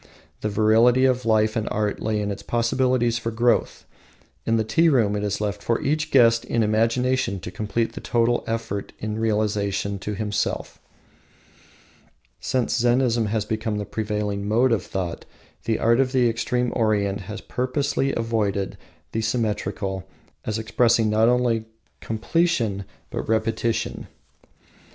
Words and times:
The 0.39 0.49
virility 0.49 1.05
of 1.05 1.27
life 1.27 1.55
and 1.55 1.69
art 1.69 1.99
lay 2.01 2.19
in 2.19 2.31
its 2.31 2.41
possibilities 2.41 3.19
for 3.19 3.29
growth. 3.29 3.85
In 4.47 4.55
the 4.57 4.63
tea 4.63 4.89
room 4.89 5.15
it 5.15 5.23
is 5.23 5.39
left 5.39 5.61
for 5.61 5.79
each 5.79 6.09
guest 6.09 6.43
in 6.43 6.63
imagination 6.63 7.39
to 7.41 7.51
complete 7.51 7.93
the 7.93 8.01
total 8.01 8.43
effect 8.47 8.93
in 8.97 9.19
relation 9.19 9.99
to 9.99 10.15
himself. 10.15 10.79
Since 12.39 12.81
Zennism 12.81 13.27
has 13.27 13.45
become 13.45 13.77
the 13.77 13.85
prevailing 13.85 14.47
mode 14.47 14.71
of 14.71 14.81
thought, 14.83 15.23
the 15.65 15.77
art 15.77 15.99
of 15.99 16.13
the 16.13 16.27
extreme 16.27 16.73
Orient 16.75 17.19
has 17.29 17.39
purposefully 17.39 18.11
avoided 18.11 18.79
the 19.11 19.21
symmetrical 19.21 20.09
as 20.45 20.57
expressing 20.57 21.11
not 21.11 21.29
only 21.29 21.65
completion, 21.99 22.85
but 23.11 23.29
repetition. 23.29 24.07